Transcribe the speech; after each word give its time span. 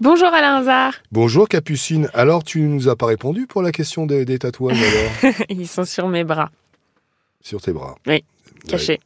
Bonjour 0.00 0.28
Alain 0.28 0.58
Hazard. 0.58 0.94
Bonjour 1.10 1.48
Capucine. 1.48 2.08
Alors, 2.14 2.44
tu 2.44 2.60
nous 2.60 2.88
as 2.88 2.94
pas 2.94 3.06
répondu 3.06 3.48
pour 3.48 3.62
la 3.62 3.72
question 3.72 4.06
des, 4.06 4.24
des 4.24 4.38
tatouages 4.38 4.80
alors? 4.80 5.34
Ils 5.48 5.66
sont 5.66 5.84
sur 5.84 6.06
mes 6.06 6.22
bras, 6.22 6.50
Sur 7.40 7.60
tes 7.60 7.72
bras. 7.72 7.96
Oui, 8.06 8.22
cachés. 8.68 9.00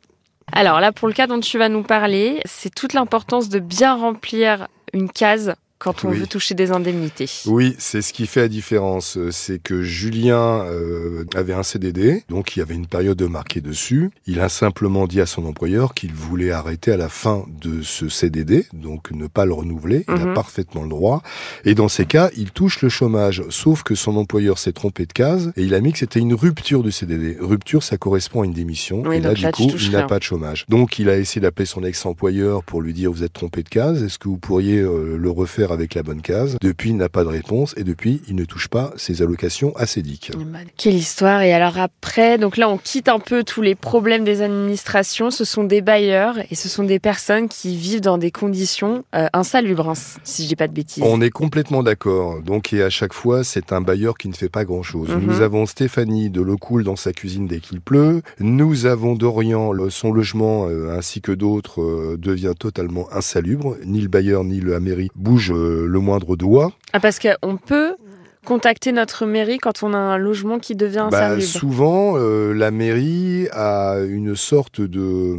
Alors 0.53 0.81
là, 0.81 0.93
pour 0.93 1.09
le 1.09 1.15
cas 1.15 1.27
dont 1.27 1.41
tu 1.41 1.57
vas 1.57 1.71
nous 1.71 1.83
parler, 1.83 2.43
c'est 2.45 2.75
toute 2.75 2.93
l'importance 2.93 3.49
de 3.49 3.59
bien 3.59 3.95
remplir 3.95 4.69
une 4.93 5.09
case 5.11 5.55
quand 5.83 6.05
on 6.05 6.11
Oui. 6.11 6.19
veut 6.19 6.27
toucher 6.29 6.55
des 6.55 6.71
indemnités. 6.71 7.29
Oui, 7.47 7.75
c'est 7.79 8.03
ce 8.03 8.13
qui 8.13 8.27
fait 8.29 8.41
la 8.43 8.49
différence. 8.49 9.17
Euh, 9.17 9.31
C'est 9.33 9.61
que 9.61 9.83
Julien 9.83 10.65
euh, 10.67 11.25
avait 11.35 11.53
un 11.55 11.63
CDD, 11.65 12.23
donc 12.29 12.55
il 12.55 12.61
y 12.61 12.63
avait 12.63 12.75
une 12.75 12.87
période 12.87 13.21
marquée 13.23 13.61
dessus. 13.61 14.11
Il 14.27 14.39
a 14.41 14.49
simplement 14.49 15.07
dit 15.09 15.21
à 15.21 15.27
son 15.27 15.45
employeur 15.45 15.95
qu'il 15.95 16.13
voulait 16.13 16.53
arrêter 16.53 16.93
à 16.93 16.97
la 16.97 17.09
fin 17.09 17.45
de 17.61 17.83
ce 17.83 18.09
CDD, 18.09 18.67
donc 18.73 19.11
ne 19.11 19.27
pas 19.27 19.45
le 19.45 19.53
renouveler. 19.55 20.05
Il 20.09 20.15
Mhm. 20.15 20.29
a 20.31 20.35
parfaitement 20.35 20.83
le 20.85 20.89
droit. 20.89 21.23
Et 21.65 21.75
dans 21.75 21.89
ces 21.89 22.05
cas, 22.05 22.31
il 22.37 22.51
touche 22.53 22.81
le 22.83 22.89
chômage, 22.89 23.43
sauf 23.49 23.83
que 23.83 23.95
son 23.97 24.17
employeur 24.17 24.59
s'est 24.59 24.73
trompé 24.73 25.07
de 25.07 25.13
case 25.13 25.53
et 25.57 25.63
il 25.65 25.75
a 25.75 25.81
mis 25.81 25.93
que 25.93 25.99
c'était 25.99 26.21
une 26.21 26.35
rupture 26.35 26.83
du 26.85 26.93
CDD. 26.93 27.37
Rupture, 27.41 27.83
ça 27.83 27.97
correspond 27.97 28.43
à 28.43 28.45
une 28.45 28.53
démission. 28.53 29.03
Oui, 29.05 29.17
et 29.17 29.21
là, 29.21 29.35
du 29.35 29.43
là, 29.43 29.51
coup, 29.51 29.71
il 29.81 29.91
n'a 29.91 30.05
pas 30.05 30.19
de 30.19 30.25
chômage. 30.25 30.65
Donc, 30.69 30.99
il 31.01 31.09
a 31.09 31.17
essayé 31.19 31.41
d'appeler 31.41 31.67
son 31.67 31.83
ex-employeur 31.83 32.63
pour 32.63 32.83
lui 32.83 32.93
dire 32.93 33.11
vous 33.11 33.25
êtes 33.25 33.33
trompé 33.33 33.63
de 33.65 33.69
case. 33.69 34.03
Est-ce 34.05 34.19
que 34.19 34.29
vous 34.29 34.39
pourriez 34.39 34.79
euh, 34.79 35.17
le 35.19 35.31
refaire 35.31 35.72
avec 35.73 35.95
la 35.95 36.03
bonne 36.03 36.23
case 36.23 36.57
Depuis, 36.61 36.91
il 36.91 36.97
n'a 36.97 37.09
pas 37.09 37.25
de 37.25 37.29
réponse 37.29 37.75
et 37.77 37.85
depuis, 37.85 38.23
il 38.29 38.37
ne 38.37 38.45
touche 38.45 38.69
pas 38.69 38.93
ses 38.97 39.23
allocations 39.23 39.75
acédiques. 39.77 40.33
Quelle 40.77 40.95
histoire 40.95 41.43
Et 41.43 41.53
alors 41.53 41.79
après, 41.79 42.39
donc 42.39 42.57
là 42.57 42.69
on 42.69 42.79
quitte 42.79 43.09
un 43.09 43.19
peu 43.19 43.45
tous 43.45 43.63
les 43.63 43.75
problèmes 43.75 44.25
des 44.25 44.43
administrations. 44.43 45.31
Ce 45.31 45.45
sont 45.45 45.65
des 45.65 45.81
bailleurs 45.81 46.37
et 46.51 46.55
ce 46.55 46.69
sont 46.69 46.85
des 46.85 46.99
personnes 46.99 47.49
qui 47.49 47.77
vivent 47.77 48.01
dans 48.01 48.19
des 48.19 48.31
conditions 48.31 49.05
euh, 49.15 49.27
insalubres, 49.33 49.93
si 50.25 50.45
je 50.45 50.49
dis 50.49 50.57
pas 50.57 50.69
de 50.69 50.73
bêtises. 50.73 51.03
On 51.07 51.21
est 51.21 51.31
complètement 51.31 51.83
d'accord. 51.83 52.41
Donc, 52.43 52.73
et 52.73 52.83
à 52.83 52.91
chaque 52.91 53.13
fois, 53.13 53.45
c'est 53.45 53.73
un 53.73 53.81
bailleur 53.81 54.17
qui 54.17 54.29
ne 54.29 54.35
fait 54.35 54.49
pas 54.49 54.65
grand-chose. 54.65 55.09
Mhm. 55.11 55.27
Nous 55.27 55.41
avons 55.41 55.67
Stéphanie 55.67 56.31
de 56.31 56.41
l'eau 56.41 56.57
coule 56.57 56.85
dans 56.85 56.97
sa 56.97 57.13
cuisine 57.13 57.47
dès 57.47 57.61
qu'il 57.61 57.81
pleut. 57.81 58.23
Nous 58.39 58.87
avons 58.87 59.15
Dorian, 59.15 59.73
son 59.91 60.13
logement 60.13 60.69
euh, 60.69 60.97
ainsi 60.97 61.21
que 61.21 61.33
d'autres 61.33 61.81
euh, 61.83 62.17
devient 62.19 62.55
totalement 62.59 63.13
insalubre. 63.13 63.77
Ni 63.85 64.01
le 64.01 64.09
bailleur 64.09 64.45
ni 64.45 64.61
la 64.61 64.81
mairie 64.81 65.11
bougent 65.15 65.53
le 65.63 65.99
moindre 66.01 66.37
doigt. 66.37 66.73
Ah, 66.93 67.01
parce 67.01 67.19
qu'on 67.19 67.57
peut 67.57 67.97
contacter 68.45 68.93
notre 68.93 69.25
mairie 69.27 69.59
quand 69.59 69.83
on 69.83 69.95
a 69.95 69.99
un 69.99 70.19
logement 70.19 70.59
qui 70.59 70.75
devient 70.75 71.09
Bah, 71.11 71.27
insalubre. 71.29 71.43
souvent, 71.47 72.15
euh, 72.17 72.53
la 72.53 72.71
mairie 72.71 73.47
a 73.53 73.99
une 74.07 74.35
sorte 74.37 74.81
de, 74.81 75.37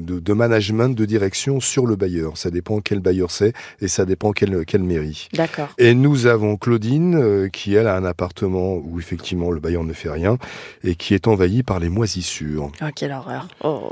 de, 0.00 0.20
de 0.20 0.32
management, 0.32 0.90
de 0.96 1.04
direction 1.04 1.60
sur 1.60 1.86
le 1.86 1.96
bailleur. 1.96 2.36
Ça 2.36 2.50
dépend 2.50 2.80
quel 2.80 3.00
bailleur 3.00 3.30
c'est 3.30 3.52
et 3.80 3.88
ça 3.88 4.04
dépend 4.04 4.32
quelle, 4.32 4.64
quelle 4.64 4.82
mairie. 4.84 5.28
D'accord. 5.34 5.68
Et 5.78 5.94
nous 5.94 6.26
avons 6.26 6.56
Claudine 6.56 7.16
euh, 7.16 7.48
qui, 7.48 7.74
elle, 7.74 7.86
a 7.88 7.96
un 7.96 8.04
appartement 8.04 8.76
où 8.76 8.98
effectivement 8.98 9.50
le 9.50 9.60
bailleur 9.60 9.84
ne 9.84 9.92
fait 9.92 10.10
rien 10.10 10.38
et 10.84 10.94
qui 10.94 11.14
est 11.14 11.26
envahi 11.26 11.62
par 11.62 11.80
les 11.80 11.88
moisissures. 11.88 12.70
Oh, 12.80 12.86
quelle 12.94 13.12
horreur. 13.12 13.48
Oh. 13.64 13.90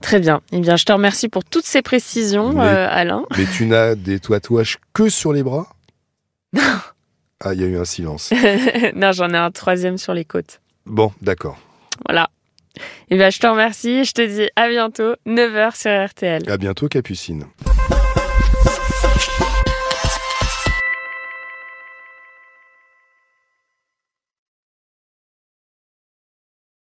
Très 0.00 0.20
bien. 0.20 0.40
Eh 0.52 0.60
bien, 0.60 0.76
je 0.76 0.84
te 0.84 0.92
remercie 0.92 1.28
pour 1.28 1.44
toutes 1.44 1.66
ces 1.66 1.82
précisions, 1.82 2.52
Mais- 2.52 2.60
euh, 2.64 2.88
Alain. 2.90 3.24
Mais 3.36 3.44
tu 3.56 3.66
n'as 3.66 3.94
des 3.94 4.20
tatouages 4.20 4.78
que 4.92 5.08
sur 5.08 5.32
les 5.32 5.42
bras? 5.42 5.66
Ah, 7.42 7.54
il 7.54 7.60
y 7.60 7.64
a 7.64 7.66
eu 7.66 7.78
un 7.78 7.86
silence. 7.86 8.32
non, 8.94 9.12
j'en 9.12 9.30
ai 9.30 9.36
un 9.38 9.50
troisième 9.50 9.96
sur 9.96 10.12
les 10.12 10.26
côtes. 10.26 10.60
Bon, 10.84 11.10
d'accord. 11.22 11.58
Voilà. 12.06 12.28
Eh 13.10 13.16
bien, 13.16 13.30
je 13.30 13.38
te 13.38 13.46
remercie. 13.46 14.04
Je 14.04 14.12
te 14.12 14.22
dis 14.22 14.48
à 14.56 14.68
bientôt, 14.68 15.14
9h 15.26 15.76
sur 15.76 16.06
RTL. 16.06 16.42
À 16.50 16.56
bientôt, 16.58 16.88
Capucine. 16.88 17.46